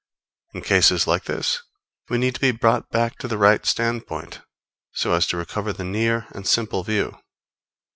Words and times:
In 0.55 0.63
cases 0.63 1.05
like 1.05 1.25
this, 1.25 1.61
we 2.09 2.17
need 2.17 2.33
to 2.33 2.41
be 2.41 2.49
brought 2.49 2.89
back 2.89 3.19
to 3.19 3.27
the 3.27 3.37
right 3.37 3.63
standpoint, 3.67 4.41
so 4.93 5.13
as 5.13 5.27
to 5.27 5.37
recover 5.37 5.71
the 5.71 5.83
near 5.83 6.25
and 6.31 6.47
simple 6.47 6.81
view. 6.81 7.19